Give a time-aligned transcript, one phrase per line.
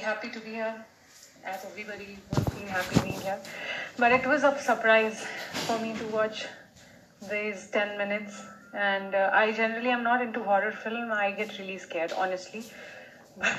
[0.00, 0.84] happy to be here,
[1.44, 3.38] as everybody was being happy being here.
[3.96, 5.24] But it was a surprise
[5.66, 6.46] for me to watch
[7.30, 8.42] these 10 minutes.
[8.74, 11.12] And uh, I generally am not into horror film.
[11.12, 12.64] I get really scared, honestly.
[13.38, 13.56] But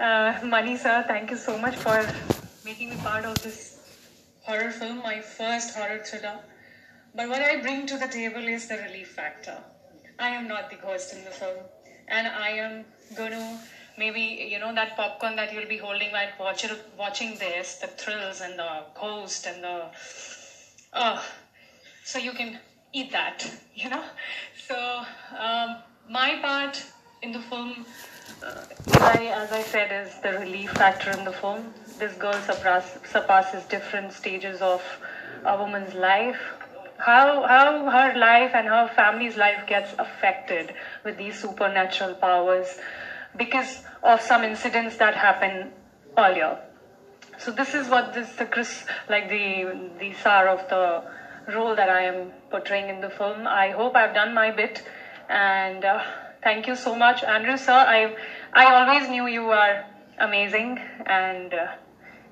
[0.00, 1.98] uh, Mani sir, thank you so much for
[2.64, 3.58] making me part of this
[4.40, 6.38] horror film, my first horror thriller.
[7.14, 9.58] But what I bring to the table is the relief factor.
[10.18, 11.58] I am not the ghost in the film,
[12.08, 13.58] and I am going to
[13.98, 16.66] maybe you know that popcorn that you'll be holding while watch
[16.98, 19.86] watching this, the thrills and the ghost and the
[20.94, 21.24] oh,
[22.04, 22.58] so you can
[22.92, 24.04] eat that, you know.
[24.66, 25.02] So
[25.38, 25.76] um,
[26.08, 26.84] my part
[27.22, 27.86] in the film,
[28.42, 31.72] uh, Eli, as I said, is the relief factor in the film.
[31.98, 34.82] This girl surpass, surpasses different stages of
[35.44, 36.40] a woman's life.
[36.98, 42.78] How, how her life and her family's life gets affected with these supernatural powers
[43.36, 45.72] because of some incidents that happened
[46.18, 46.58] earlier.
[47.38, 51.02] So this is what this the Chris like the the star of the
[51.54, 53.46] role that I am portraying in the film.
[53.46, 54.82] I hope I've done my bit,
[55.28, 56.02] and uh,
[56.42, 57.72] thank you so much, Andrew sir.
[57.72, 58.14] I
[58.52, 59.84] I always knew you are
[60.18, 61.66] amazing, and uh,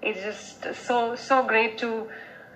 [0.02, 2.08] it's just so so great to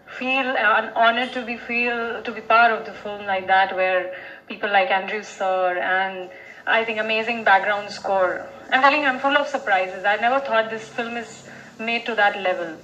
[0.07, 4.15] feel an honor to be feel to be part of the film like that, where
[4.49, 6.31] people like Andrew sir and
[6.67, 8.47] I think amazing background score.
[8.71, 10.05] I'm telling you, I'm full of surprises.
[10.05, 11.47] I never thought this film is
[11.79, 12.77] made to that level.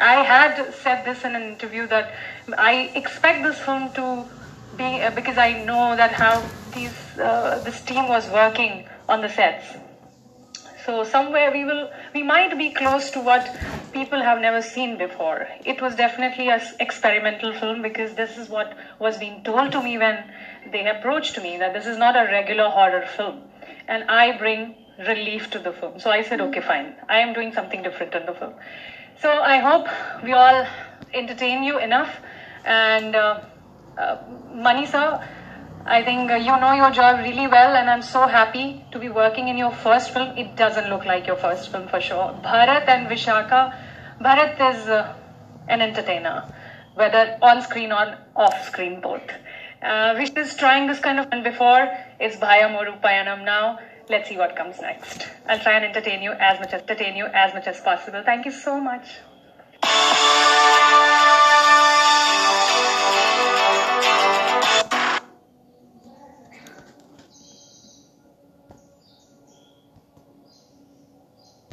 [0.00, 2.14] I had said this in an interview that
[2.56, 4.24] I expect this film to
[4.76, 9.28] be uh, because I know that how these uh, this team was working on the
[9.28, 9.76] sets.
[10.88, 13.48] So somewhere we will we might be close to what
[13.92, 15.46] people have never seen before.
[15.66, 19.98] It was definitely an experimental film because this is what was being told to me
[19.98, 20.24] when
[20.72, 23.42] they approached me that this is not a regular horror film,
[23.86, 24.76] and I bring
[25.10, 26.00] relief to the film.
[26.00, 26.94] So I said, okay, fine.
[27.06, 28.54] I am doing something different in the film.
[29.20, 29.88] So I hope
[30.24, 30.66] we all
[31.12, 32.16] entertain you enough.
[32.64, 33.40] And uh,
[33.98, 34.16] uh,
[34.54, 35.22] Mani sir,
[35.86, 39.08] I think uh, you know your job really well, and I'm so happy to be
[39.08, 40.36] working in your first film.
[40.36, 42.38] It doesn't look like your first film for sure.
[42.44, 43.74] Bharat and Vishaka,
[44.20, 45.14] Bharat is uh,
[45.68, 46.44] an entertainer,
[46.94, 49.22] whether on screen or off screen both.
[49.82, 51.88] Uh, Vish is trying this kind of fun before.
[52.18, 53.78] It's Bhaya Moru Payanam now.
[54.10, 55.28] Let's see what comes next.
[55.46, 58.22] I'll try and entertain you as much as entertain you as much as possible.
[58.24, 59.06] Thank you so much.